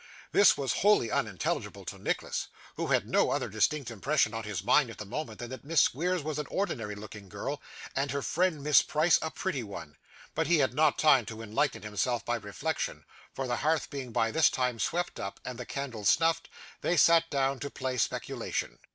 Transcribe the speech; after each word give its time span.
This 0.31 0.57
was 0.57 0.73
wholly 0.81 1.11
unintelligible 1.11 1.85
to 1.85 1.99
Nicholas, 1.99 2.47
who 2.75 2.87
had 2.87 3.07
no 3.07 3.29
other 3.29 3.49
distinct 3.49 3.91
impression 3.91 4.33
on 4.33 4.45
his 4.45 4.63
mind 4.63 4.89
at 4.89 4.97
the 4.97 5.05
moment, 5.05 5.37
than 5.37 5.51
that 5.51 5.63
Miss 5.63 5.79
Squeers 5.79 6.23
was 6.23 6.39
an 6.39 6.47
ordinary 6.49 6.95
looking 6.95 7.29
girl, 7.29 7.61
and 7.95 8.09
her 8.09 8.23
friend 8.23 8.63
Miss 8.63 8.81
Price 8.81 9.19
a 9.21 9.29
pretty 9.29 9.61
one; 9.61 9.97
but 10.33 10.47
he 10.47 10.57
had 10.57 10.73
not 10.73 10.97
time 10.97 11.23
to 11.27 11.43
enlighten 11.43 11.83
himself 11.83 12.25
by 12.25 12.37
reflection, 12.37 13.05
for 13.35 13.45
the 13.45 13.57
hearth 13.57 13.91
being 13.91 14.11
by 14.11 14.31
this 14.31 14.49
time 14.49 14.79
swept 14.79 15.19
up, 15.19 15.39
and 15.45 15.59
the 15.59 15.67
candle 15.67 16.03
snuffed, 16.03 16.49
they 16.81 16.97
sat 16.97 17.29
down 17.29 17.59
to 17.59 17.69
play 17.69 17.95
speculation. 17.99 18.79